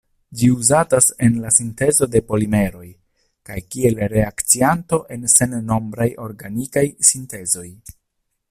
Ĝi 0.39 0.47
uzatas 0.51 1.07
en 1.25 1.35
la 1.43 1.51
sintezo 1.57 2.07
de 2.15 2.21
polimeroj 2.31 2.87
kaj 3.49 3.59
kiel 3.75 4.01
reakcianto 4.15 5.03
en 5.17 5.31
sennombraj 5.37 6.11
organikaj 6.29 6.89
sintezoj. 7.13 7.69